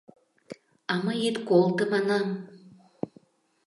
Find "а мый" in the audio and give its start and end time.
0.91-1.19